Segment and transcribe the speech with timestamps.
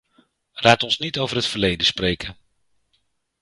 [0.53, 2.37] Laat ons niet over het verleden spreken.